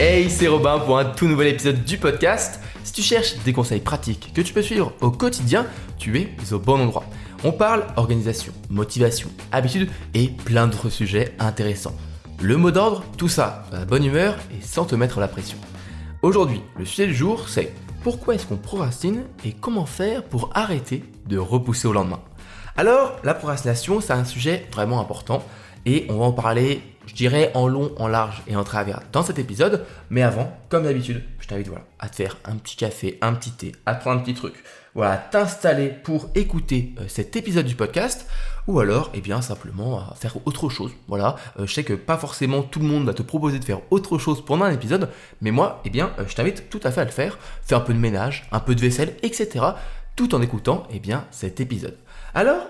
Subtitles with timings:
[0.00, 2.60] Hey, c'est Robin pour un tout nouvel épisode du podcast.
[2.84, 5.66] Si tu cherches des conseils pratiques que tu peux suivre au quotidien,
[5.98, 7.02] tu es au bon endroit.
[7.42, 11.96] On parle organisation, motivation, habitude et plein d'autres sujets intéressants.
[12.40, 15.58] Le mot d'ordre, tout ça, la bonne humeur et sans te mettre la pression.
[16.22, 17.74] Aujourd'hui, le sujet du jour, c'est
[18.04, 22.20] pourquoi est-ce qu'on procrastine et comment faire pour arrêter de repousser au lendemain?
[22.76, 25.42] Alors, la procrastination, c'est un sujet vraiment important
[25.86, 29.22] et on va en parler, je dirais, en long, en large et en travers dans
[29.22, 29.84] cet épisode.
[30.10, 33.50] Mais avant, comme d'habitude, je t'invite voilà, à te faire un petit café, un petit
[33.50, 34.54] thé, à prendre un petit truc,
[34.94, 38.26] voilà, t'installer pour écouter euh, cet épisode du podcast
[38.66, 40.92] ou alors, eh bien, simplement à faire autre chose.
[41.06, 43.80] Voilà, euh, je sais que pas forcément tout le monde va te proposer de faire
[43.90, 45.08] autre chose pendant un épisode,
[45.40, 47.82] mais moi, eh bien, euh, je t'invite tout à fait à le faire, faire un
[47.82, 49.64] peu de ménage, un peu de vaisselle, etc.,
[50.16, 51.96] tout en écoutant, eh bien, cet épisode.
[52.34, 52.66] Alors,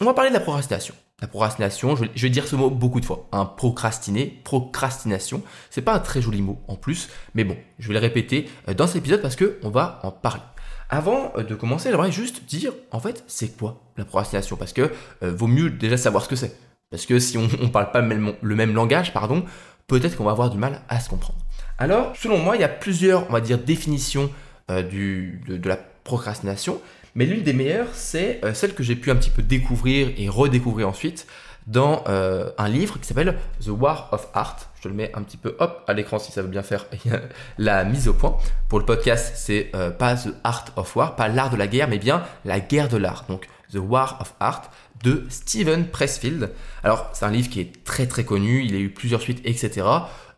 [0.00, 0.94] on va parler de la procrastination.
[1.22, 3.28] La procrastination, je vais, dire ce mot beaucoup de fois.
[3.30, 7.94] Un procrastiner, procrastination, c'est pas un très joli mot en plus, mais bon, je vais
[7.94, 10.42] le répéter euh, dans cet épisode parce que on va en parler.
[10.90, 14.56] Avant euh, de commencer, j'aimerais juste dire, en fait, c'est quoi la procrastination?
[14.56, 14.90] Parce que
[15.22, 16.58] euh, vaut mieux déjà savoir ce que c'est.
[16.90, 19.44] Parce que si on ne parle pas le même, langage, pardon,
[19.86, 21.38] peut-être qu'on va avoir du mal à se comprendre.
[21.78, 24.28] Alors, selon moi, il y a plusieurs, on va dire, définitions
[24.68, 26.80] de la procrastination.
[27.14, 30.28] Mais l'une des meilleures, c'est euh, celle que j'ai pu un petit peu découvrir et
[30.28, 31.26] redécouvrir ensuite
[31.66, 34.56] dans euh, un livre qui s'appelle The War of Art.
[34.76, 36.86] Je te le mets un petit peu hop à l'écran si ça veut bien faire
[37.58, 38.36] la mise au point.
[38.68, 41.88] Pour le podcast, c'est euh, pas The Art of War, pas l'art de la guerre,
[41.88, 43.24] mais bien la guerre de l'art.
[43.28, 44.70] Donc The War of Art
[45.02, 46.50] de Steven Pressfield.
[46.82, 49.86] Alors c'est un livre qui est très très connu, il a eu plusieurs suites, etc.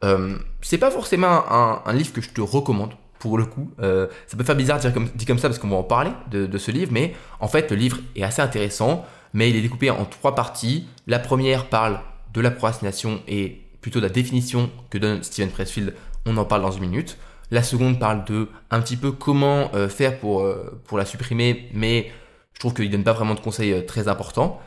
[0.03, 2.93] Euh, c'est pas forcément un, un livre que je te recommande
[3.25, 3.71] pour le coup.
[3.81, 6.11] Euh, ça peut faire bizarre dire comme, dit comme ça parce qu'on va en parler
[6.31, 9.89] de, ce livre, mais en fait le livre est assez intéressant, mais il est découpé
[9.89, 10.87] en trois parties.
[11.07, 12.01] La première parle
[12.35, 15.95] de la procrastination et plutôt de la définition que donne Steven Pressfield,
[16.27, 17.17] on en parle dans une minute.
[17.51, 21.71] La seconde parle de un petit peu comment euh, faire pour, euh, pour la supprimer,
[21.73, 22.13] mais
[22.53, 24.61] je trouve qu'il donne pas vraiment de conseils très importants.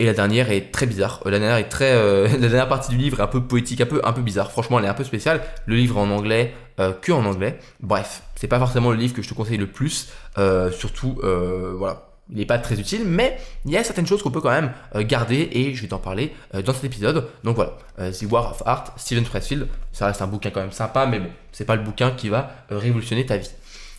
[0.00, 1.20] Et la dernière est très bizarre.
[1.24, 3.86] La dernière est très, euh, la dernière partie du livre est un peu poétique, un
[3.86, 4.50] peu, un peu bizarre.
[4.50, 5.42] Franchement, elle est un peu spéciale.
[5.66, 7.58] Le livre en anglais, euh, que en anglais.
[7.80, 10.08] Bref, c'est pas forcément le livre que je te conseille le plus.
[10.38, 14.30] Euh, surtout, voilà, il n'est pas très utile, mais il y a certaines choses qu'on
[14.30, 14.72] peut quand même
[15.06, 16.32] garder et je vais t'en parler
[16.64, 17.26] dans cet épisode.
[17.42, 17.76] Donc voilà,
[18.12, 21.30] The War of Art, Steven Pressfield, ça reste un bouquin quand même sympa, mais bon,
[21.50, 23.50] c'est pas le bouquin qui va révolutionner ta vie.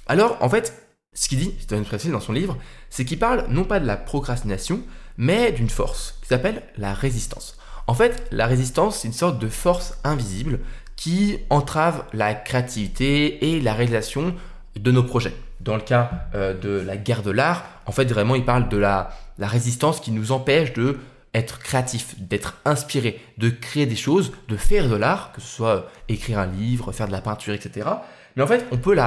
[0.08, 0.74] Alors en fait,
[1.14, 2.58] ce qu'il dit Steven Pressfield dans son livre,
[2.90, 4.82] c'est qu'il parle non pas de la procrastination,
[5.20, 7.58] mais d'une force qui s'appelle la résistance.
[7.88, 10.60] En fait, la résistance, c'est une sorte de force invisible
[10.96, 14.34] qui entrave la créativité et la réalisation
[14.76, 15.34] de nos projets.
[15.60, 18.78] Dans le cas euh, de la guerre de l'art, en fait, vraiment, il parle de
[18.78, 19.10] la,
[19.40, 21.00] résistance qui nous empêche de
[21.34, 25.76] être créatif, d'être inspiré, de créer des choses, de faire de l'art, que ce soit
[25.76, 27.90] euh, écrire un livre, faire de la peinture, etc.
[28.36, 28.98] Mais en fait, on peut,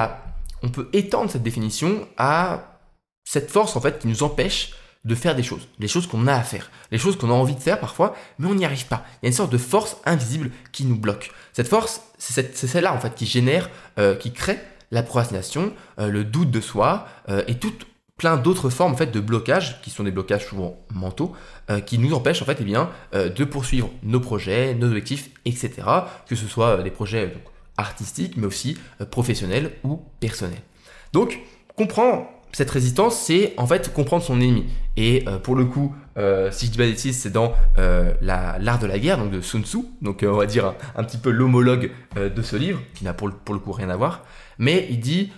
[0.61, 2.79] on peut étendre cette définition à
[3.23, 4.73] cette force en fait qui nous empêche
[5.05, 7.55] de faire des choses, les choses qu'on a à faire, les choses qu'on a envie
[7.55, 9.05] de faire parfois, mais on n'y arrive pas.
[9.21, 11.31] Il y a une sorte de force invisible qui nous bloque.
[11.51, 13.69] Cette force, c'est celle-là en fait qui génère,
[13.99, 14.59] euh, qui crée
[14.91, 19.11] la procrastination, euh, le doute de soi euh, et toutes plein d'autres formes en fait
[19.11, 21.35] de blocage qui sont des blocages souvent mentaux
[21.87, 25.71] qui nous empêchent en fait eh bien de poursuivre nos projets, nos objectifs, etc.
[26.27, 27.33] Que ce soit des projets
[27.75, 28.77] artistiques mais aussi
[29.09, 30.61] professionnels ou personnels.
[31.11, 31.39] Donc
[31.75, 34.65] comprends cette résistance, c'est en fait comprendre son ennemi.
[34.95, 38.79] Et euh, pour le coup, euh, si je dis pas bêtises, c'est dans euh, l'art
[38.79, 41.91] de la guerre, donc de Sun Tzu, donc on va dire un, petit peu l'homologue
[42.15, 44.23] de ce livre, qui n'a pour, le coup rien à voir.
[44.59, 45.31] Mais il dit,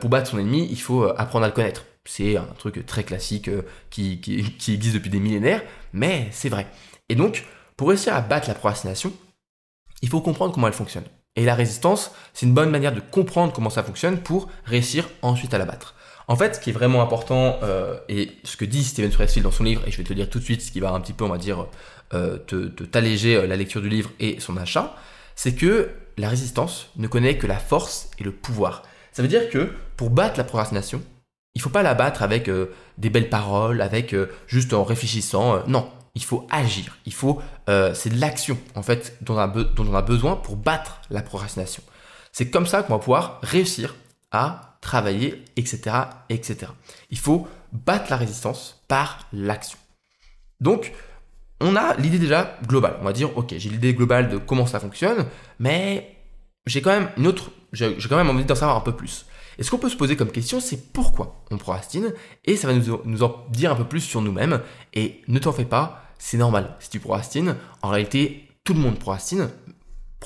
[0.00, 1.84] pour battre son ennemi, il faut apprendre à le connaître.
[2.04, 3.50] C'est un truc très classique
[3.90, 5.62] qui, qui existe depuis des millénaires,
[5.92, 6.66] mais c'est vrai.
[7.08, 7.44] Et donc,
[7.76, 9.12] pour réussir à battre la procrastination,
[10.02, 11.04] il faut comprendre comment elle fonctionne.
[11.36, 15.52] Et la résistance, c'est une bonne manière de comprendre comment ça fonctionne pour réussir ensuite
[15.52, 15.95] à la battre.
[16.28, 19.52] En fait, ce qui est vraiment important, euh, et ce que dit Steven Pressfield dans
[19.52, 21.12] son livre, et je vais te dire tout de suite ce qui va un petit
[21.12, 21.66] peu, on va dire,
[22.14, 24.96] euh, te, t'alléger euh, la lecture du livre et son achat,
[25.36, 28.82] c'est que la résistance ne connaît que la force et le pouvoir.
[29.12, 31.00] Ça veut dire que pour battre la procrastination,
[31.54, 32.50] il faut pas la battre avec
[32.98, 34.14] des belles paroles, avec
[34.46, 35.62] juste en réfléchissant.
[35.66, 36.98] non, il faut agir.
[37.06, 40.56] Il faut, c'est de l'action en fait dont on, a dont on a besoin pour
[40.56, 41.82] battre la procrastination.
[42.32, 43.94] C'est comme ça qu'on va pouvoir réussir
[44.80, 45.96] travailler, etc.,
[46.28, 46.72] etc.
[47.10, 49.78] Il faut battre la résistance par l'action.
[50.60, 50.92] Donc,
[51.60, 52.96] on a l'idée déjà globale.
[53.00, 55.26] On va dire, ok, j'ai l'idée globale de comment ça fonctionne,
[55.58, 56.16] mais
[56.66, 59.26] j'ai quand même une autre, j'ai quand même envie d'en savoir un peu plus.
[59.58, 62.12] Et ce qu'on peut se poser comme question, c'est pourquoi on procrastine,
[62.44, 64.60] et ça va nous, nous en dire un peu plus sur nous-mêmes.
[64.92, 67.56] Et ne t'en fais pas, c'est normal si tu procrastines.
[67.82, 69.48] En réalité, tout le monde procrastine,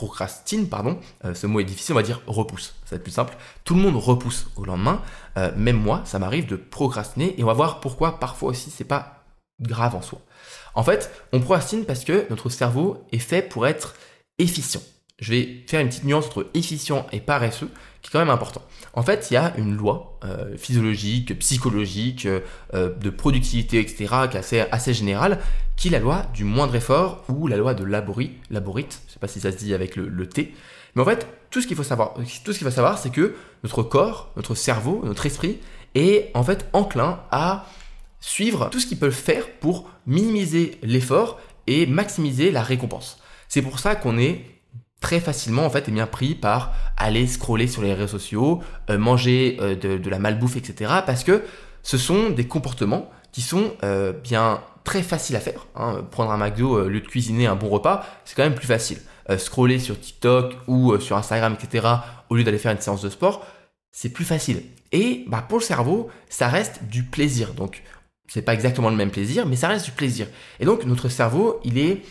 [0.00, 3.12] procrastine, pardon, euh, ce mot est difficile, on va dire repousse, ça va être plus
[3.12, 3.36] simple.
[3.64, 5.02] Tout le monde repousse au lendemain,
[5.36, 8.84] euh, même moi, ça m'arrive de procrastiner et on va voir pourquoi parfois aussi c'est
[8.84, 9.24] pas
[9.60, 10.18] grave en soi.
[10.74, 13.94] En fait, on procrastine parce que notre cerveau est fait pour être
[14.38, 14.80] efficient.
[15.18, 17.68] Je vais faire une petite nuance entre efficient et paresseux
[18.02, 18.62] qui est quand même important.
[18.94, 22.26] En fait, il y a une loi euh, physiologique, psychologique,
[22.72, 25.38] de productivité, etc., qui est assez, générale,
[25.76, 29.18] qui est la loi du moindre effort ou la loi de Laborie, Laborite, je sais
[29.18, 30.54] pas si ça se dit avec le, T.
[30.94, 33.34] Mais en fait, tout ce qu'il faut savoir, tout ce qu'il faut savoir, c'est que
[33.62, 35.58] notre corps, notre cerveau, notre esprit
[35.94, 37.66] est en fait enclin à
[38.20, 43.18] suivre tout ce qu'il peut faire pour minimiser l'effort et maximiser la récompense.
[43.48, 44.44] C'est pour ça qu'on est
[45.00, 48.98] très facilement en fait est bien pris par aller scroller sur les réseaux sociaux, euh,
[48.98, 50.92] manger euh, de, la malbouffe, etc.
[51.04, 51.42] Parce que
[51.82, 55.66] ce sont des comportements qui sont euh, bien très facile à faire.
[55.74, 56.04] Hein.
[56.10, 58.98] Prendre un McDo, euh, lieu de cuisiner un bon repas, c'est quand même plus facile.
[59.38, 61.86] Scroller sur TikTok ou sur Instagram, etc.,
[62.30, 63.46] au lieu d'aller faire une séance de sport,
[63.92, 64.62] c'est plus facile.
[64.90, 67.54] Et bah, pour le cerveau, ça reste du plaisir.
[67.54, 67.84] Donc,
[68.26, 70.26] c'est pas exactement le même plaisir, mais ça reste du plaisir.
[70.58, 72.02] Et donc, notre cerveau, il est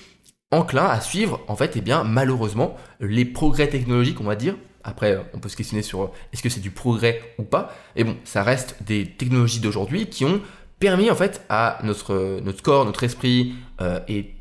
[0.52, 4.56] enclin à suivre, en fait, et eh bien, malheureusement, les progrès technologiques, on va dire.
[4.84, 7.74] Après, on peut se questionner sur est-ce que c'est du progrès ou pas.
[7.96, 10.42] Et bon, ça reste des technologies d'aujourd'hui qui ont
[10.80, 14.34] permis en fait à notre, notre corps, notre esprit euh, et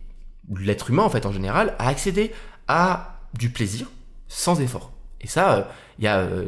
[0.56, 2.32] l'être humain en fait en général à accéder
[2.69, 3.90] à du plaisir
[4.28, 4.93] sans effort.
[5.20, 5.62] Et ça, euh,
[5.99, 6.46] il y a euh,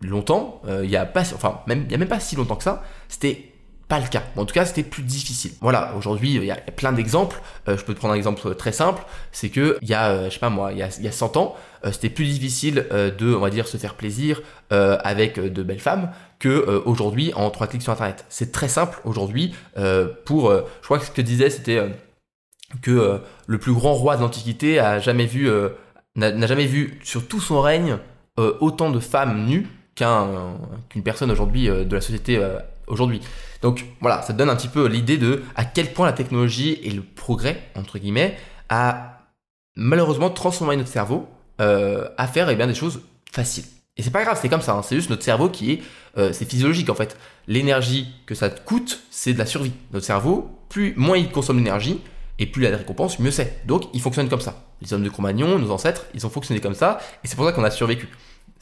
[0.00, 2.64] longtemps, il y a pas, enfin même il y a même pas si longtemps que
[2.64, 3.51] ça, c'était
[3.92, 4.22] pas le cas.
[4.36, 5.52] en tout cas, c'était plus difficile.
[5.60, 7.40] Voilà, aujourd'hui, il y a plein d'exemples.
[7.66, 9.02] je peux te prendre un exemple très simple,
[9.32, 11.12] c'est que il y a, je sais pas moi, il y a, il y a
[11.12, 11.54] 100 ans,
[11.90, 14.40] c'était plus difficile de, on va dire, se faire plaisir
[14.70, 16.10] avec de belles femmes
[16.42, 18.26] que euh, aujourd'hui en trois clics sur internet.
[18.28, 21.80] C'est très simple aujourd'hui euh, pour euh, je crois que ce que disait c'était
[22.82, 25.48] que le plus grand roi de l'antiquité a jamais vu
[26.16, 27.98] n'a jamais vu sur tout son règne
[28.38, 30.56] autant de femmes nues qu'un
[30.88, 32.42] qu'une personne aujourd'hui de la société
[32.92, 33.20] aujourd'hui.
[33.62, 36.90] Donc voilà, ça donne un petit peu l'idée de à quel point la technologie et
[36.90, 38.36] le progrès entre guillemets
[38.68, 39.18] a
[39.74, 41.28] malheureusement transformé notre cerveau
[41.58, 43.64] à faire eh bien des choses faciles.
[43.96, 44.82] Et c'est pas grave, c'est comme ça, hein.
[44.82, 45.82] c'est juste notre cerveau qui est,
[46.16, 47.18] euh, c'est physiologique en fait.
[47.46, 49.72] L'énergie que ça te coûte, c'est de la survie.
[49.92, 52.00] Notre cerveau, plus moins il consomme d'énergie,
[52.38, 53.66] et plus la récompense, mieux c'est.
[53.66, 54.64] Donc il fonctionne comme ça.
[54.80, 57.52] Les hommes de Cro-Magnon, nos ancêtres, ils ont fonctionné comme ça, et c'est pour ça
[57.52, 58.08] qu'on a survécu.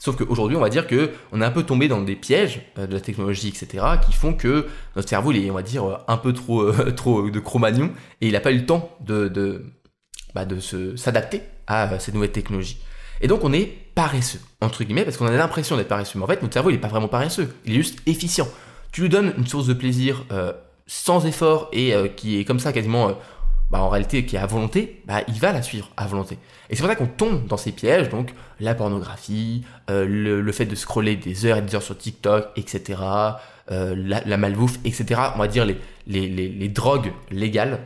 [0.03, 2.87] Sauf qu'aujourd'hui, on va dire que on est un peu tombé dans des pièges euh,
[2.87, 4.65] de la technologie, etc., qui font que
[4.95, 8.25] notre cerveau, il est, on va dire, un peu trop, euh, trop de Cro-Magnon, et
[8.25, 9.63] il n'a pas eu le temps de,
[10.33, 10.59] bah, de
[10.95, 12.79] s'adapter à ces nouvelles technologies.
[13.21, 16.17] Et donc on est paresseux, entre guillemets, parce qu'on a l'impression d'être paresseux.
[16.17, 18.47] Mais en fait, notre cerveau, il n'est pas vraiment paresseux, il est juste efficient.
[18.91, 20.51] Tu lui donnes une source de plaisir euh,
[20.87, 23.13] sans effort et euh, qui est comme ça quasiment, euh,
[23.71, 26.37] bah, en réalité, qui est à volonté, bah, il va la suivre à volonté.
[26.69, 30.75] Et c'est pour ça qu'on tombe dans ces pièges, donc la pornographie, le, fait de
[30.75, 32.99] scroller des heures et des heures sur TikTok, etc.,
[33.69, 37.79] la, malbouffe, etc., on va dire les, les, les, drogues légales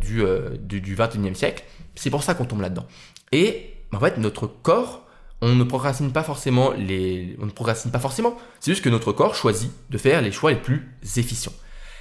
[0.00, 0.22] du,
[0.60, 1.64] du, du 21e siècle.
[1.94, 2.86] C'est pour ça qu'on tombe là-dedans.
[3.32, 5.06] Et en fait, notre corps,
[5.40, 8.36] on ne procrastine pas forcément les, on ne procrastine pas forcément.
[8.60, 11.52] C'est juste que notre corps choisit de faire les choix les plus efficients.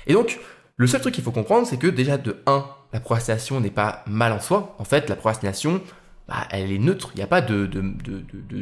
[0.08, 0.40] Et donc,
[0.78, 4.04] le seul truc qu'il faut comprendre, c'est que déjà de 1, la procrastination n'est pas
[4.08, 4.76] mal en soi.
[4.80, 5.82] En fait, la procrastination,
[6.28, 7.12] bah, elle est neutre.
[7.14, 7.70] Il n'y a pas de,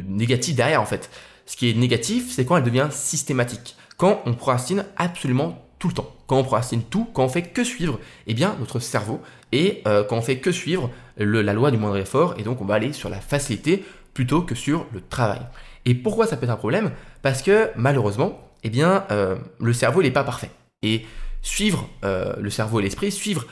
[0.08, 1.10] négatif derrière, en fait.
[1.46, 3.76] Ce qui est négatif, c'est quand elle devient systématique.
[3.96, 6.14] Quand on procrastine absolument tout le temps.
[6.26, 9.20] Quand on procrastine tout, quand on fait que suivre, eh bien, notre cerveau,
[9.50, 12.64] et euh, quand on fait que suivre la loi du moindre effort, et donc on
[12.64, 13.84] va aller sur la facilité
[14.14, 15.40] plutôt que sur le travail.
[15.86, 16.92] Et pourquoi ça peut être un problème?
[17.22, 20.50] Parce que malheureusement, eh bien, euh, le cerveau n'est pas parfait.
[20.82, 21.06] Et
[21.42, 23.46] suivre euh, le cerveau et l'esprit, suivre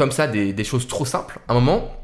[0.00, 1.94] comme ça des, choses trop simples, à un moment,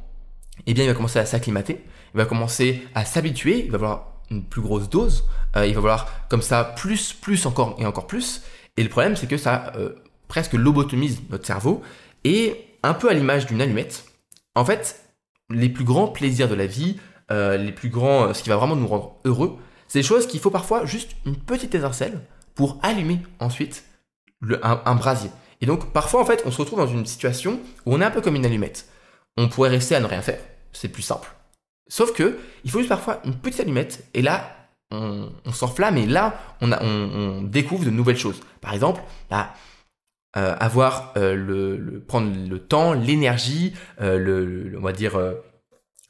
[0.66, 1.82] eh bien, il va commencer à s'acclimater,
[2.14, 5.24] il va commencer à s'habituer, il va avoir une plus grosse dose,
[5.56, 8.42] il va vouloir comme ça plus, plus encore et encore plus.
[8.76, 9.72] Et le problème, c'est que ça
[10.28, 11.80] presque lobotomise notre cerveau
[12.24, 14.04] et un peu à l'image d'une allumette,
[14.54, 15.00] en fait,
[15.50, 16.96] les plus grands plaisirs de la vie,
[17.30, 20.26] euh, les plus grands, euh, ce qui va vraiment nous rendre heureux, c'est des choses
[20.26, 22.20] qu'il faut parfois juste une petite étincelle
[22.54, 23.84] pour allumer ensuite
[24.62, 25.30] un, brasier.
[25.60, 28.10] Et donc parfois en fait on se retrouve dans une situation où on est un
[28.10, 28.88] peu comme une allumette.
[29.36, 30.40] On pourrait rester à ne rien faire,
[30.72, 31.28] c'est plus simple.
[31.88, 34.52] Sauf que il faut juste parfois une petite allumette et là
[34.90, 38.40] on, s'enflamme et là on, découvre de nouvelles choses.
[38.60, 39.54] Par exemple, bah,
[40.36, 45.18] euh, avoir euh, le, prendre le temps, l'énergie, euh, le, on va dire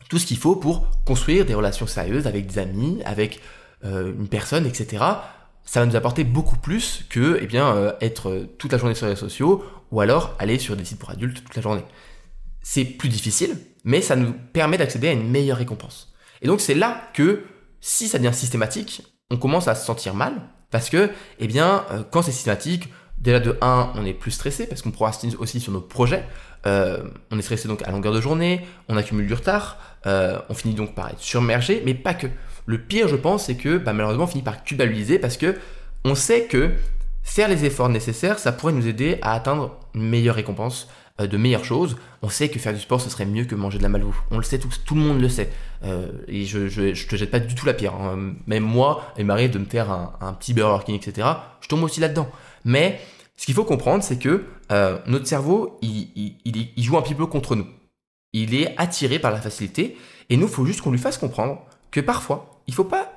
[0.08, 3.40] tout ce qu'il faut pour construire des relations sérieuses avec des amis, avec
[3.84, 5.04] une personne, etc.
[5.66, 9.12] Ça va nous apporter beaucoup plus que eh bien être toute la journée sur les
[9.12, 11.82] réseaux sociaux ou alors aller sur des sites pour adultes toute la journée.
[12.62, 16.14] C'est plus difficile, mais ça nous permet d'accéder à une meilleure récompense.
[16.40, 17.42] Et donc c'est là que
[17.80, 22.02] si ça devient systématique, on commence à se sentir mal parce que, eh bien, euh,
[22.10, 25.72] quand c'est systématique, déjà de 1, on est plus stressé parce qu'on procrastine aussi sur
[25.72, 26.24] nos projets.
[26.66, 30.54] Euh, on est stressé donc à longueur de journée, on accumule du retard, euh, on
[30.54, 32.26] finit donc par être surmergé, mais pas que.
[32.66, 35.56] Le pire, je pense, c'est que bah, malheureusement, on finit par culpabiliser parce que
[36.04, 36.72] on sait que
[37.22, 40.88] faire les efforts nécessaires, ça pourrait nous aider à atteindre une meilleure récompense,
[41.20, 41.96] euh, de meilleures choses.
[42.22, 44.22] On sait que faire du sport, ce serait mieux que manger de la malbouffe.
[44.30, 45.50] On le sait tous, tout le monde le sait.
[45.84, 47.94] Euh, et je, je, te jette pas du tout la pierre.
[47.94, 48.34] Hein.
[48.46, 51.28] Même moi, il m'arrive de me faire un, petit Burger King, etc.
[51.60, 52.28] Je tombe aussi là-dedans.
[52.64, 53.00] Mais
[53.36, 57.26] ce qu'il faut comprendre, c'est que euh, notre cerveau, il, il, joue un petit peu
[57.26, 57.66] contre nous.
[58.32, 59.96] Il est attiré par la facilité.
[60.28, 63.12] Et nous, il faut juste qu'on lui fasse comprendre que parfois, il faut pas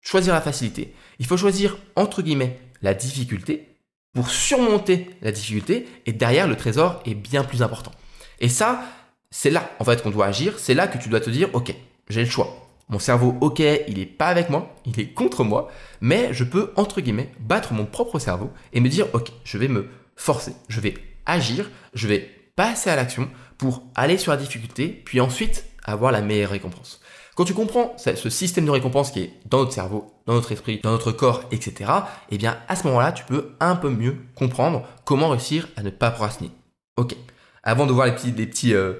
[0.00, 0.94] choisir la facilité.
[1.18, 3.76] Il faut choisir, entre guillemets, la difficulté
[4.14, 7.92] pour surmonter la difficulté et derrière le trésor est bien plus important.
[8.40, 8.82] Et ça,
[9.30, 11.74] c'est là en fait qu'on doit agir, c'est là que tu dois te dire OK,
[12.08, 12.62] j'ai le choix.
[12.88, 15.68] Mon cerveau, OK, il est pas avec moi, il est contre moi,
[16.00, 19.68] mais je peux entre guillemets battre mon propre cerveau et me dire OK, je vais
[19.68, 20.94] me forcer, je vais
[21.26, 26.22] agir, je vais passer à l'action pour aller sur la difficulté puis ensuite avoir la
[26.22, 27.00] meilleure récompense.
[27.36, 30.80] Quand tu comprends ce système de récompense qui est dans notre cerveau, dans notre esprit,
[30.82, 31.90] dans notre corps, etc.,
[32.30, 35.90] eh bien, à ce moment-là, tu peux un peu mieux comprendre comment réussir à ne
[35.90, 36.50] pas procrastiner.
[36.96, 37.14] Ok.
[37.62, 38.94] Avant de voir les petits, les petits, euh,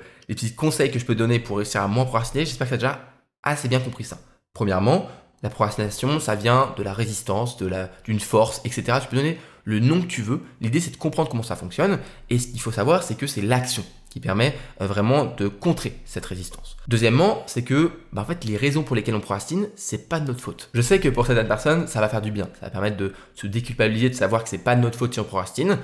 [0.55, 3.01] conseils que je peux donner pour réussir à moins procrastiner, j'espère que tu as déjà
[3.43, 4.19] assez bien compris ça.
[4.53, 5.09] Premièrement,
[5.43, 8.99] la procrastination, ça vient de la résistance, d'une force, etc.
[9.01, 10.43] Tu peux donner le nom que tu veux.
[10.61, 12.01] L'idée, c'est de comprendre comment ça fonctionne.
[12.29, 13.85] Et ce qu'il faut savoir, c'est que c'est l'action
[14.17, 16.79] qui permet euh, vraiment de contrer cette résistance.
[16.89, 20.27] Deuxièmement, c'est que bah, en fait, les raisons pour lesquelles on procrastine, c'est pas de
[20.27, 20.71] notre faute.
[20.73, 22.49] Je sais que pour certaines personnes, ça va faire du bien.
[22.59, 25.21] Ça va permettre de se déculpabiliser, de savoir que c'est pas de notre faute si
[25.21, 25.77] on procrastine.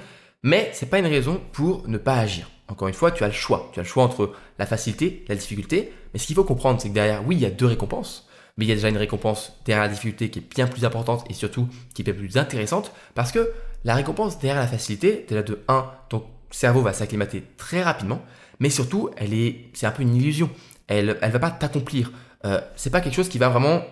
[0.43, 2.49] Mais c'est pas une raison pour ne pas agir.
[2.69, 3.69] Encore une fois, tu as le choix.
[3.75, 5.93] Tu as le choix entre la facilité, la difficulté.
[6.15, 8.27] Mais ce qu'il faut comprendre, c'est que derrière, oui, il y a deux récompenses
[8.59, 11.25] mais il y a déjà une récompense derrière la difficulté qui est bien plus importante
[11.31, 13.51] et surtout qui est plus intéressante parce que
[13.85, 16.23] la récompense derrière la facilité, déjà de 1, ton
[16.53, 18.23] cerveau va s'acclimater très rapidement,
[18.61, 20.51] mais surtout, elle est, c'est un peu une illusion.
[20.87, 22.13] Elle, elle va pas t'accomplir.
[22.45, 23.83] Euh, c'est pas quelque chose qui va vraiment,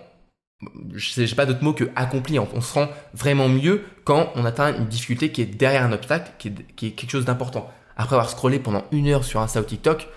[0.93, 2.45] je sais pas d'autre mot que accomplir.
[2.53, 6.31] On se rend vraiment mieux quand on atteint une difficulté qui est derrière un obstacle,
[6.37, 6.47] qui
[6.87, 7.69] est, quelque chose d'important.
[7.97, 10.07] Après avoir scrollé pendant une heure sur Insta ou TikTok,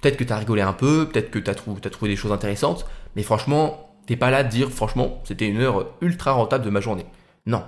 [0.00, 2.32] peut-être que tu as rigolé un peu, peut-être que tu as, as, trouvé des choses
[2.32, 2.86] intéressantes,
[3.16, 6.80] mais franchement, t'es pas là de dire, franchement, c'était une heure ultra rentable de ma
[6.80, 7.06] journée.
[7.46, 7.64] Non.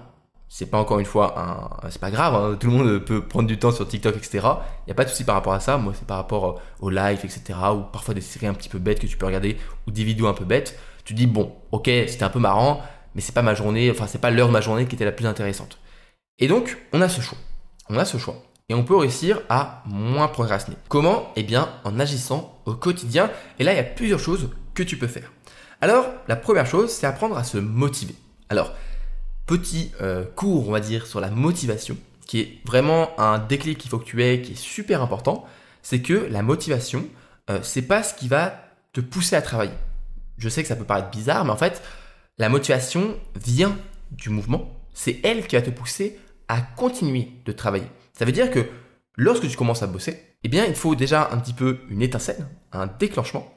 [0.49, 2.57] C'est pas encore une fois un, c'est pas grave, hein.
[2.59, 4.39] tout le monde peut prendre du temps sur TikTok, etc.
[4.39, 5.77] Il n'y a pas de souci par rapport à ça.
[5.77, 7.43] Moi, c'est par rapport euh, au live, etc.
[7.75, 10.29] Ou parfois des séries un petit peu bêtes que tu peux regarder, ou des vidéos
[10.29, 10.79] un peu bêtes.
[11.05, 12.83] Tu dis, bon, ok, c'était un peu marrant,
[13.15, 15.13] mais c'est pas ma journée, enfin, c'est pas l'heure de ma journée qui était la
[15.13, 15.79] plus intéressante.
[16.39, 17.39] Et donc, on a ce choix.
[17.89, 18.37] On a ce choix.
[18.69, 20.77] Et on peut réussir à moins procrastiner.
[20.89, 21.33] Comment?
[21.37, 23.31] Eh bien, en agissant au quotidien.
[23.59, 25.33] Et là, il y a plusieurs choses que tu peux faire.
[25.81, 28.15] Alors, la première chose, c'est apprendre à se motiver.
[28.49, 28.73] Alors,
[29.47, 33.91] petit euh, cours, on va dire, sur la motivation, qui est vraiment un déclic qu'il
[33.91, 35.47] faut que tu aies, qui est super important,
[35.83, 37.07] c'est que la motivation,
[37.51, 38.61] euh, c'est pas ce qui va
[38.93, 39.75] te pousser à travailler.
[40.39, 41.83] Je sais que ça peut paraître bizarre, mais en fait,
[42.39, 43.77] la motivation vient
[44.11, 44.77] du mouvement.
[44.93, 47.87] C'est elle qui va te pousser à continuer de travailler.
[48.13, 48.67] Ça veut dire que
[49.17, 52.47] lorsque tu commences à bosser, eh bien, il faut déjà un petit peu une étincelle,
[52.73, 53.56] un déclenchement.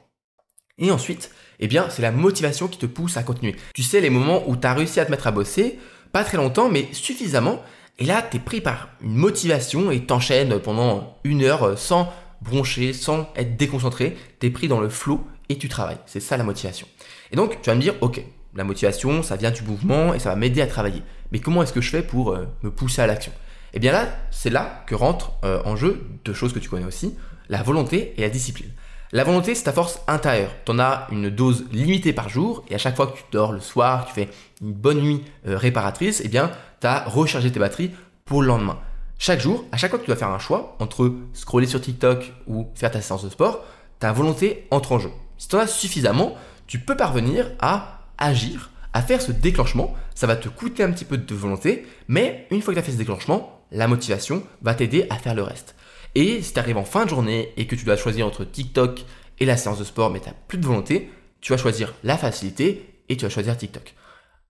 [0.80, 3.54] Et ensuite, eh bien, c'est la motivation qui te pousse à continuer.
[3.74, 5.78] Tu sais, les moments où tu as réussi à te mettre à bosser,
[6.10, 7.62] pas très longtemps, mais suffisamment,
[7.98, 12.10] et là, tu es pris par une motivation et t'enchaînes pendant une heure sans
[12.40, 15.98] broncher, sans être déconcentré, tu es pris dans le flot et tu travailles.
[16.06, 16.86] C'est ça la motivation.
[17.30, 20.30] Et donc, tu vas me dire, ok, la motivation, ça vient du mouvement et ça
[20.30, 21.02] va m'aider à travailler.
[21.30, 23.32] Mais comment est-ce que je fais pour euh, me pousser à l'action?
[23.72, 26.68] Et eh bien là, c'est là que rentrent euh, en jeu deux choses que tu
[26.68, 27.14] connais aussi,
[27.48, 28.70] la volonté et la discipline.
[29.12, 30.52] La volonté, c'est ta force intérieure.
[30.64, 33.50] Tu en as une dose limitée par jour et à chaque fois que tu dors
[33.50, 34.28] le soir, tu fais
[34.62, 37.90] une bonne nuit euh, réparatrice, eh bien, tu as rechargé tes batteries
[38.24, 38.78] pour le lendemain.
[39.18, 42.32] Chaque jour, à chaque fois que tu dois faire un choix entre scroller sur TikTok
[42.46, 43.64] ou faire ta séance de sport,
[43.98, 45.10] ta volonté entre en jeu.
[45.38, 46.36] Si tu en as suffisamment,
[46.68, 49.92] tu peux parvenir à agir, à faire ce déclenchement.
[50.14, 52.86] Ça va te coûter un petit peu de volonté, mais une fois que tu as
[52.86, 55.74] fait ce déclenchement, la motivation va t'aider à faire le reste.
[56.14, 59.04] Et si tu arrives en fin de journée et que tu dois choisir entre TikTok
[59.38, 62.16] et la séance de sport, mais tu n'as plus de volonté, tu vas choisir la
[62.16, 63.94] facilité et tu vas choisir TikTok.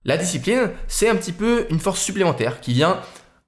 [0.03, 2.99] La discipline, c'est un petit peu une force supplémentaire qui vient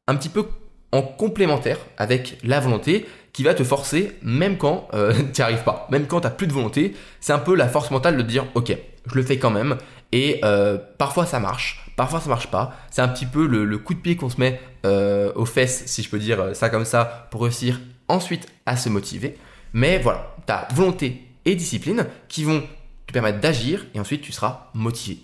[0.07, 0.45] un petit peu
[0.91, 5.63] en complémentaire avec la volonté qui va te forcer même quand euh, tu n'y arrives
[5.63, 6.95] pas, même quand tu n'as plus de volonté.
[7.19, 8.77] C'est un peu la force mentale de dire ok,
[9.07, 9.77] je le fais quand même.
[10.11, 12.73] Et euh, parfois ça marche, parfois ça marche pas.
[12.91, 16.03] C'est un petit peu le, coup de pied qu'on se met euh, aux fesses, si
[16.03, 19.37] je peux dire ça comme ça, pour réussir ensuite à se motiver.
[19.73, 22.63] Mais voilà, tu as volonté et discipline qui vont
[23.07, 25.19] te permettre d'agir et ensuite tu seras motivé.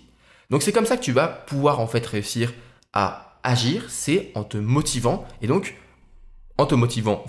[0.50, 2.52] Donc c'est comme ça que tu vas pouvoir en fait réussir
[2.92, 5.76] à agir, c'est en te motivant et donc
[6.58, 7.24] en te motivant,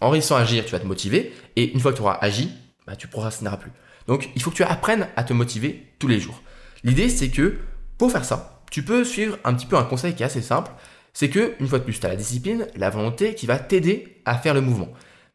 [0.00, 2.52] en réussissant à agir, tu vas te motiver et une fois que tu auras agi,
[2.86, 3.72] bah, tu procrastineras plus.
[4.06, 6.42] Donc il faut que tu apprennes à te motiver tous les jours.
[6.82, 7.58] L'idée c'est que
[7.96, 10.70] pour faire ça, tu peux suivre un petit peu un conseil qui est assez simple,
[11.16, 14.20] c'est que une fois de plus, tu as la discipline, la volonté qui va t'aider
[14.26, 14.88] à faire le mouvement.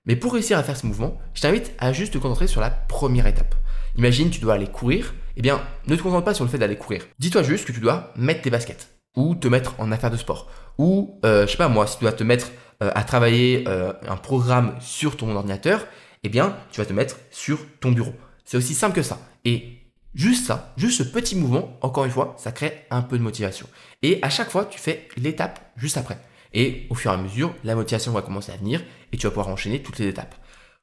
[0.06, 2.70] Mais pour réussir à faire ce mouvement, je t'invite à juste te concentrer sur la
[2.70, 3.56] première étape.
[3.98, 5.16] Imagine, tu dois aller courir.
[5.38, 7.08] Eh bien, ne te concentre pas sur le fait d'aller courir.
[7.18, 10.52] Dis-toi juste que tu dois mettre tes baskets ou te mettre en affaire de sport
[10.78, 12.52] ou euh, je sais pas moi, si tu dois te mettre
[12.84, 15.88] euh, à travailler euh, un programme sur ton ordinateur,
[16.22, 18.14] eh bien, tu vas te mettre sur ton bureau.
[18.46, 19.18] C'est aussi simple que ça.
[19.46, 19.81] Et
[20.14, 23.68] juste ça, juste ce petit mouvement, encore une fois, ça crée un peu de motivation.
[24.02, 26.20] Et à chaque fois, tu fais l'étape juste après.
[26.54, 29.32] Et au fur et à mesure, la motivation va commencer à venir et tu vas
[29.32, 30.36] pouvoir enchaîner toutes les étapes.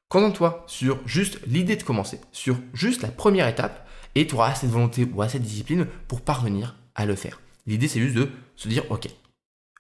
[0.09, 4.67] Concentre-toi sur juste l'idée de commencer, sur juste la première étape, et tu auras assez
[4.67, 7.41] de volonté ou assez de discipline pour parvenir à le faire.
[7.67, 9.09] L'idée, c'est juste de se dire, ok,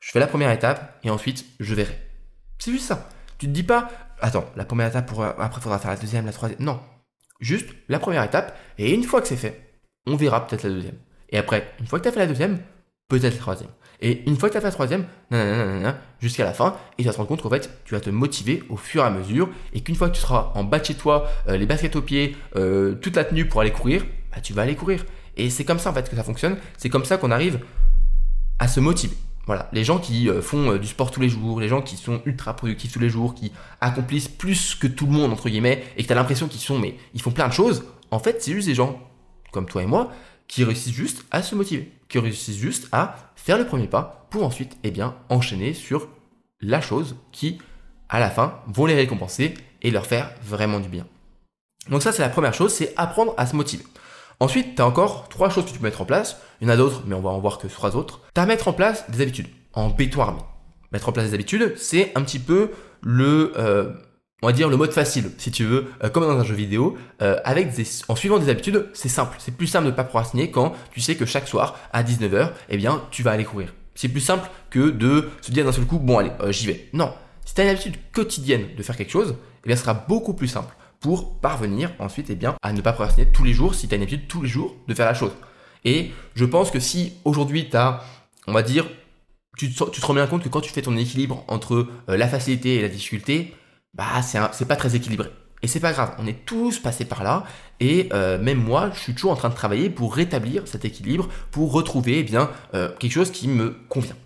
[0.01, 1.99] je fais la première étape et ensuite je verrai.
[2.59, 3.09] C'est juste ça.
[3.39, 3.91] Tu te dis pas,
[4.21, 6.61] attends, la première étape, pour, après il faudra faire la deuxième, la troisième.
[6.61, 6.81] Non.
[7.41, 9.61] Juste la première étape, et une fois que c'est fait,
[10.07, 10.97] on verra peut-être la deuxième.
[11.31, 12.59] Et après, une fois que tu as fait la deuxième,
[13.09, 13.71] peut-être la troisième.
[14.01, 15.07] Et une fois que tu as fait la troisième,
[16.21, 18.63] jusqu'à la fin, et tu vas te rendre compte qu'en fait, tu vas te motiver
[18.69, 20.95] au fur et à mesure, et qu'une fois que tu seras en bas de chez
[20.95, 24.53] toi, euh, les baskets aux pieds, euh, toute la tenue pour aller courir, bah, tu
[24.53, 25.05] vas aller courir.
[25.37, 27.61] Et c'est comme ça en fait que ça fonctionne, c'est comme ça qu'on arrive
[28.59, 29.17] à se motiver.
[29.49, 32.21] Voilà, les gens qui euh, font du sport tous les jours, les gens qui sont
[32.27, 33.51] ultra productifs tous les jours, qui
[33.81, 36.79] accomplissent plus que tout le monde entre guillemets, et que tu as l'impression qu'ils sont,
[36.79, 37.85] mais ils font plein de choses.
[38.11, 39.01] En fait, c'est juste des gens
[39.51, 40.13] comme toi et moi
[40.49, 44.45] qui réussissent juste à se motiver, qui réussissent juste à faire le premier pas pour
[44.45, 46.09] ensuite eh bien, enchaîner sur
[46.61, 47.59] la chose qui,
[48.11, 51.07] à la fin, vont les récompenser et leur faire vraiment du bien.
[51.89, 53.85] Donc ça, c'est la première chose, c'est apprendre à se motiver.
[54.41, 56.41] Ensuite, tu as encore trois choses que tu peux mettre en place.
[56.61, 58.21] Il y en a d'autres, mais on va en voir que trois autres.
[58.35, 60.41] Tu as à mettre en place des habitudes, en béton armé.
[60.93, 62.71] Mettre en place des habitudes, c'est un petit peu
[63.03, 63.53] le...
[63.57, 63.93] Euh,
[64.41, 66.97] on va dire le mode facile, si tu veux, euh, comme dans un jeu vidéo,
[67.23, 69.37] euh, avec des, en suivant des habitudes, c'est simple.
[69.41, 72.53] C'est plus simple de ne pas procrastiner quand tu sais que chaque soir à 19h,
[72.69, 73.75] eh bien, tu vas aller courir.
[73.97, 76.89] C'est plus simple que de se dire d'un seul coup, bon allez, j'y vais.
[76.93, 77.13] Non,
[77.45, 80.35] si tu as une habitude quotidienne de faire quelque chose, eh bien, ce sera beaucoup
[80.35, 83.89] plus simple pour parvenir ensuite, eh bien, à ne pas procrastiner tous les jours si
[83.89, 85.33] tu as une habitude tous les jours de faire la chose.
[85.85, 88.03] Et je pense que si aujourd'hui tu as,
[88.47, 88.87] on va dire,
[89.57, 92.83] tu te, rends bien compte que quand tu fais ton équilibre entre la facilité et
[92.83, 93.55] la difficulté,
[93.95, 95.31] bah c'est pas très équilibré.
[95.63, 97.45] Et c'est pas grave, on est tous passés par là,
[97.81, 101.29] et euh, même moi, je suis toujours en train de travailler pour rétablir cet équilibre,
[101.51, 104.17] pour retrouver eh bien euh, quelque chose qui me convient.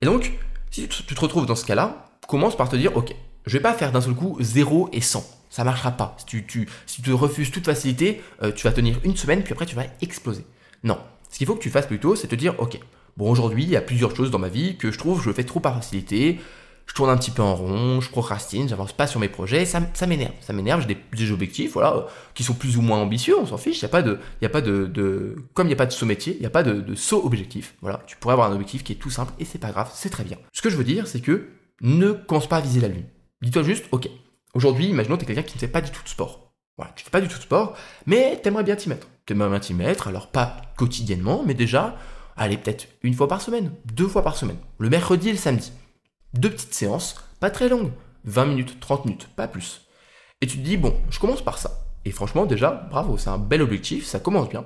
[0.00, 0.32] Et donc,
[0.72, 3.14] si tu te retrouves dans ce cas-là, commence par te dire, ok,
[3.46, 5.24] je vais pas faire d'un seul coup 0 et 100.
[5.52, 6.16] Ça marchera pas.
[6.16, 9.76] Si tu, tu refuses toute facilité, euh, tu vas tenir une semaine, puis après tu
[9.76, 10.46] vas exploser.
[10.82, 10.96] Non.
[11.30, 12.80] Ce qu'il faut que tu fasses plutôt, c'est te dire, ok,
[13.18, 15.44] bon aujourd'hui, il y a plusieurs choses dans ma vie que je trouve je fais
[15.44, 16.40] trop par facilité,
[16.86, 19.80] je tourne un petit peu en rond, je procrastine, j'avance pas sur mes projets, ça,
[20.06, 20.32] m'énerve.
[20.40, 23.58] Ça m'énerve, j'ai des, objectifs, voilà, euh, qui sont plus ou moins ambitieux, on s'en
[23.58, 26.06] fiche, il a de, y a pas de, comme il n'y a pas de saut
[26.06, 28.02] métier, il n'y a pas de, de saut objectif, voilà.
[28.06, 30.24] Tu pourrais avoir un objectif qui est tout simple et c'est pas grave, c'est très
[30.24, 30.38] bien.
[30.50, 31.50] Ce que je veux dire, c'est que
[31.82, 33.04] ne commence pas à viser la lune.
[33.42, 34.08] Dis-toi juste, ok,
[34.54, 36.52] aujourd'hui, imaginons que tu es quelqu'un qui ne fait pas du tout de sport.
[36.76, 39.08] Voilà, tu fais pas du tout de sport, mais t'aimerais bien t'y mettre.
[39.26, 41.96] T'aimerais bien t'y mettre, alors pas quotidiennement, mais déjà,
[42.36, 45.72] allez, peut-être une fois par semaine, deux fois par semaine, le mercredi et le samedi
[46.34, 47.92] deux petites séances, pas très longues,
[48.24, 49.82] 20 minutes, 30 minutes, pas plus.
[50.40, 51.84] Et tu te dis, bon, je commence par ça.
[52.04, 54.64] Et franchement, déjà, bravo, c'est un bel objectif, ça commence bien.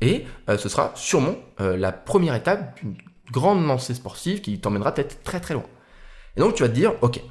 [0.00, 2.96] Et euh, ce sera sûrement euh, la première étape d'une
[3.30, 5.64] grande lancée sportive qui t'emmènera peut-être très très loin.
[6.36, 7.22] Et donc tu vas te dire, ok,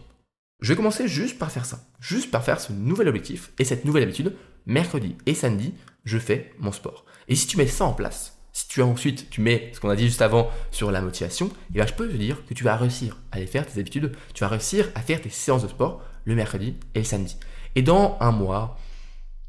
[0.63, 3.84] je vais commencer juste par faire ça, juste par faire ce nouvel objectif et cette
[3.84, 4.34] nouvelle habitude,
[4.65, 5.73] mercredi et samedi,
[6.06, 7.04] je fais mon sport.
[7.28, 9.89] Et si tu mets ça en place, si tu as ensuite, tu mets ce qu'on
[9.89, 12.54] a dit juste avant sur la motivation, et eh bien je peux te dire que
[12.54, 15.63] tu vas réussir à aller faire tes habitudes, tu vas réussir à faire tes séances
[15.63, 17.36] de sport le mercredi et le samedi.
[17.76, 18.78] Et dans un mois,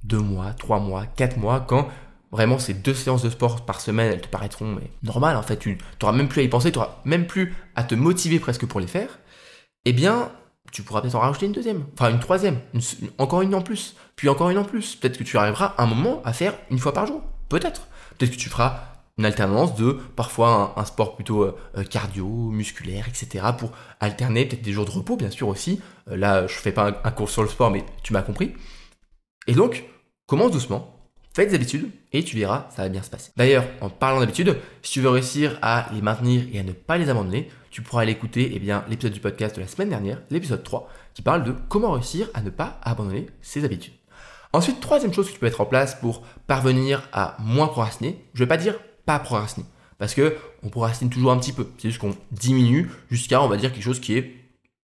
[0.03, 1.89] deux mois, trois mois, quatre mois, quand
[2.33, 5.59] vraiment ces deux séances de sport par semaine, elles te paraîtront mais normales, en fait,
[5.59, 8.67] tu n'auras même plus à y penser, tu n'auras même plus à te motiver presque
[8.67, 9.21] pour les faire,
[9.85, 10.33] eh bien,
[10.75, 12.59] tu pourras peut-être en rajouter une deuxième, enfin une troisième,
[13.19, 14.97] encore une en plus, puis encore une en plus.
[14.97, 17.87] Peut-être que tu arriveras un moment à faire une fois par jour, peut-être.
[18.19, 18.81] Peut-être que tu feras
[19.17, 23.45] une alternance de parfois un, sport plutôt euh, euh, cardio, musculaire, etc.
[23.57, 25.81] pour alterner peut-être des jours de repos, bien sûr aussi.
[26.11, 28.53] Euh, là, je fais pas un, cours sur le sport, mais tu m'as compris.
[29.47, 29.85] Et donc,
[30.27, 30.94] commence doucement,
[31.35, 33.33] fais des habitudes et tu verras, ça va bien se passer.
[33.37, 36.97] D'ailleurs, en parlant d'habitudes, si tu veux réussir à les maintenir et à ne pas
[36.97, 40.63] les abandonner, tu pourras aller écouter eh l'épisode du podcast de la semaine dernière, l'épisode
[40.63, 43.95] 3, qui parle de comment réussir à ne pas abandonner ses habitudes.
[44.53, 48.41] Ensuite, troisième chose que tu peux mettre en place pour parvenir à moins procrastiner, je
[48.41, 49.67] ne vais pas dire pas procrastiner,
[49.99, 51.69] parce que on procrastine toujours un petit peu.
[51.79, 54.33] C'est juste qu'on diminue jusqu'à, on va dire, quelque chose qui est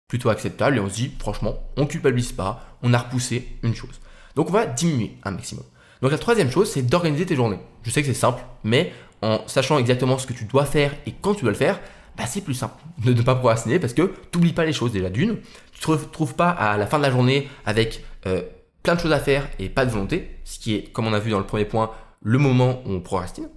[0.07, 3.99] plutôt acceptable et on se dit, franchement, on culpabilise pas, on a repoussé une chose.
[4.36, 5.65] Donc on va diminuer un maximum.
[6.01, 7.60] Donc la troisième chose, c'est d'organiser tes journées.
[7.83, 11.13] Je sais que c'est simple, mais en sachant exactement ce que tu dois faire et
[11.21, 11.79] quand tu dois le faire,
[12.17, 14.91] bah, c'est plus simple de ne pas procrastiner parce que tu n'oublies pas les choses
[14.91, 15.38] déjà d'une.
[15.71, 18.41] Tu te retrouves pas à la fin de la journée avec euh,
[18.83, 21.19] plein de choses à faire et pas de volonté, ce qui est, comme on a
[21.19, 23.49] vu dans le premier point, le moment où on procrastine.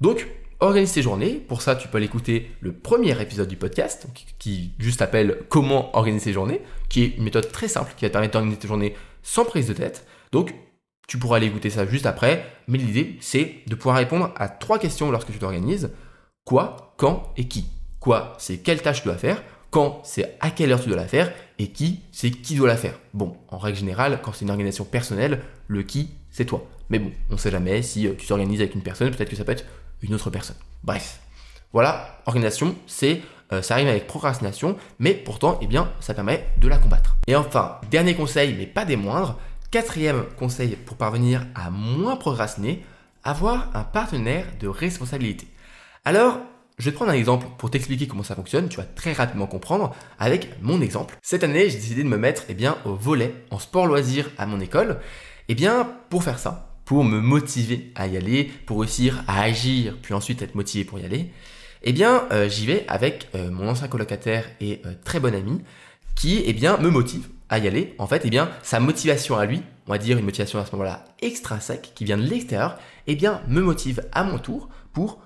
[0.00, 0.28] Donc,
[0.60, 1.34] organise tes journées.
[1.34, 4.06] Pour ça, tu peux aller écouter le premier épisode du podcast
[4.38, 8.08] qui juste s'appelle Comment organiser ses journées, qui est une méthode très simple qui va
[8.08, 10.06] te permettre d'organiser tes journées sans prise de tête.
[10.32, 10.54] Donc,
[11.06, 14.78] tu pourras aller écouter ça juste après, mais l'idée, c'est de pouvoir répondre à trois
[14.78, 15.90] questions lorsque tu t'organises.
[16.44, 17.68] Quoi, quand et qui?
[18.00, 19.42] Quoi, c'est quelle tâche tu dois faire?
[19.70, 21.32] Quand, c'est à quelle heure tu dois la faire?
[21.58, 22.98] Et qui, c'est qui doit la faire?
[23.14, 26.64] Bon, en règle générale, quand c'est une organisation personnelle, le qui, c'est toi.
[26.88, 29.44] Mais bon, on sait jamais, si euh, tu t'organises avec une personne, peut-être que ça
[29.44, 29.64] peut être
[30.02, 30.56] une autre personne.
[30.84, 31.20] Bref.
[31.72, 36.68] Voilà, organisation, c'est euh, ça arrive avec procrastination, mais pourtant, eh bien, ça permet de
[36.68, 37.16] la combattre.
[37.26, 39.38] Et enfin, dernier conseil, mais pas des moindres,
[39.76, 42.82] Quatrième conseil pour parvenir à moins procrastiner,
[43.24, 45.46] avoir un partenaire de responsabilité.
[46.06, 46.40] Alors,
[46.78, 49.46] je vais te prendre un exemple pour t'expliquer comment ça fonctionne, tu vas très rapidement
[49.46, 51.16] comprendre avec mon exemple.
[51.20, 54.46] Cette année, j'ai décidé de me mettre eh bien, au volet en sport loisir à
[54.46, 54.98] mon école.
[55.48, 59.98] Eh bien, pour faire ça, pour me motiver à y aller, pour réussir à agir,
[60.00, 61.32] puis ensuite être motivé pour y aller,
[61.82, 65.60] eh bien, euh, j'y vais avec euh, mon ancien colocataire et euh, très bon ami
[66.14, 69.46] qui, eh bien, me motive à y aller, en fait, eh bien, sa motivation à
[69.46, 73.14] lui, on va dire une motivation à ce moment-là extrinsèque, qui vient de l'extérieur, eh
[73.14, 75.20] bien, me motive à mon tour pour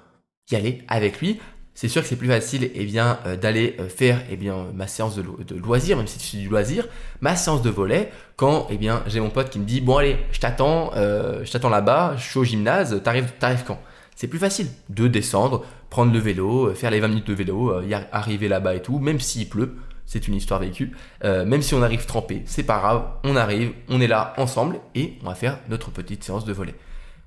[0.51, 1.41] y aller avec lui.
[1.75, 4.87] C'est sûr que c'est plus facile eh bien, euh, d'aller euh, faire eh bien, ma
[4.87, 6.87] séance de, de loisir, même si c'est du loisir,
[7.21, 10.19] ma séance de volet, quand eh bien, j'ai mon pote qui me dit Bon, allez,
[10.33, 13.81] je t'attends, euh, je t'attends là-bas, je suis au gymnase, t'arrives, t'arrives quand?
[14.15, 17.95] C'est plus facile de descendre, prendre le vélo, faire les 20 minutes de vélo, y
[17.95, 19.77] arriver là-bas et tout, même s'il pleut
[20.11, 20.91] c'est une histoire vécue.
[21.25, 24.81] Euh, même si on arrive trempé, c'est pas grave, on arrive, on est là ensemble
[24.97, 26.75] et on va faire notre petite séance de volet.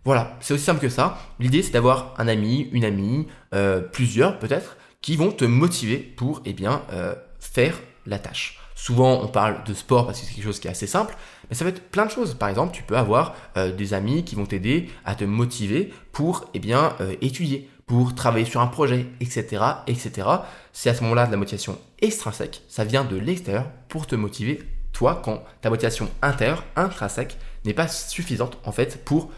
[0.03, 1.17] Voilà, c'est aussi simple que ça.
[1.39, 6.41] L'idée c'est d'avoir un ami, une amie, euh, plusieurs peut-être, qui vont te motiver pour
[6.43, 8.59] eh bien, euh, faire la tâche.
[8.75, 11.15] Souvent on parle de sport parce que c'est quelque chose qui est assez simple,
[11.49, 12.33] mais ça peut être plein de choses.
[12.33, 16.59] Par exemple, tu peux avoir des amis qui vont t'aider à te motiver pour eh
[16.59, 20.27] bien, étudier pour travailler sur un projet, etc., etc.
[20.71, 22.61] C'est à ce moment-là de la motivation extrinsèque.
[22.67, 27.87] Ça vient de l'extérieur pour te motiver, toi, quand ta motivation intérieure, intrinsèque, n'est pas
[27.87, 29.31] suffisante, en fait, pour,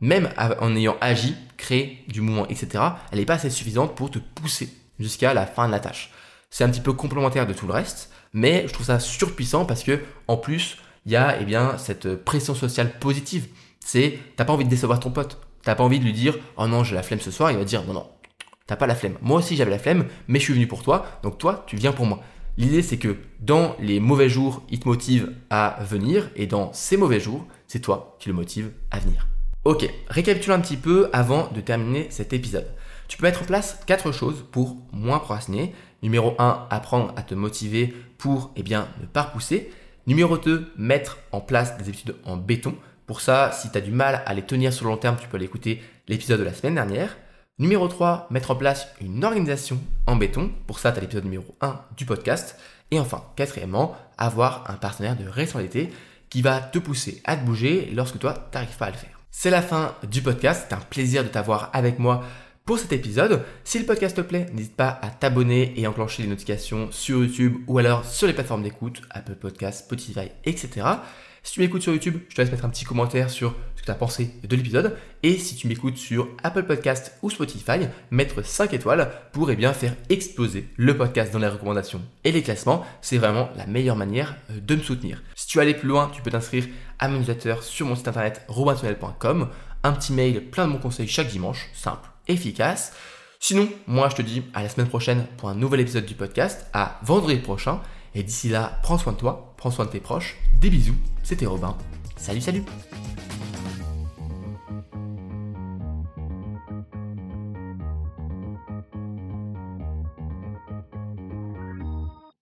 [0.00, 4.18] même en ayant agi, créé du mouvement, etc., elle n'est pas assez suffisante pour te
[4.18, 6.10] pousser jusqu'à la fin de la tâche.
[6.50, 9.82] C'est un petit peu complémentaire de tout le reste, mais je trouve ça surpuissant parce
[9.82, 13.48] que, en plus, il y a, eh bien, cette pression sociale positive.
[13.84, 15.38] C'est, t'as pas envie de décevoir ton pote.
[15.62, 17.64] T'as pas envie de lui dire oh non j'ai la flemme ce soir, il va
[17.64, 18.06] dire non non,
[18.66, 19.16] t'as pas la flemme.
[19.20, 21.92] Moi aussi j'avais la flemme, mais je suis venu pour toi, donc toi tu viens
[21.92, 22.20] pour moi.
[22.56, 26.96] L'idée c'est que dans les mauvais jours, il te motive à venir, et dans ces
[26.96, 29.26] mauvais jours, c'est toi qui le motive à venir.
[29.64, 32.66] Ok, récapitulons un petit peu avant de terminer cet épisode.
[33.08, 35.74] Tu peux mettre en place quatre choses pour moins procrastiner.
[36.02, 39.70] Numéro 1, apprendre à te motiver pour eh bien, ne pas repousser.
[40.06, 42.74] Numéro 2, mettre en place des habitudes en béton.
[43.10, 45.26] Pour ça, si tu as du mal à les tenir sur le long terme, tu
[45.26, 47.16] peux aller écouter l'épisode de la semaine dernière.
[47.58, 50.52] Numéro 3, mettre en place une organisation en béton.
[50.68, 52.56] Pour ça, tu as l'épisode numéro 1 du podcast.
[52.92, 55.90] Et enfin, quatrièmement, avoir un partenaire de responsabilité
[56.28, 59.18] qui va te pousser à te bouger lorsque toi, tu n'arrives pas à le faire.
[59.32, 60.66] C'est la fin du podcast.
[60.68, 62.22] C'est un plaisir de t'avoir avec moi
[62.64, 63.42] pour cet épisode.
[63.64, 67.56] Si le podcast te plaît, n'hésite pas à t'abonner et enclencher les notifications sur YouTube
[67.66, 70.86] ou alors sur les plateformes d'écoute, Apple Podcasts, Spotify, etc.
[71.42, 73.86] Si tu m'écoutes sur YouTube, je te laisse mettre un petit commentaire sur ce que
[73.86, 74.96] tu as pensé de l'épisode.
[75.22, 79.72] Et si tu m'écoutes sur Apple Podcast ou Spotify, mettre 5 étoiles pour eh bien,
[79.72, 82.84] faire exploser le podcast dans les recommandations et les classements.
[83.00, 85.22] C'est vraiment la meilleure manière euh, de me soutenir.
[85.34, 86.66] Si tu veux aller plus loin, tu peux t'inscrire
[86.98, 89.48] à mon newsletter sur mon site internet robintunnel.com.
[89.82, 92.92] Un petit mail plein de bons conseils chaque dimanche, simple, efficace.
[93.38, 96.66] Sinon, moi je te dis à la semaine prochaine pour un nouvel épisode du podcast,
[96.74, 97.80] à vendredi prochain.
[98.14, 100.36] Et d'ici là, prends soin de toi, prends soin de tes proches.
[100.60, 101.76] Des bisous, c'était Robin.
[102.16, 102.64] Salut, salut